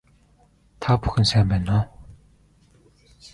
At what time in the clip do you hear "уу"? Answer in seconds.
1.77-1.85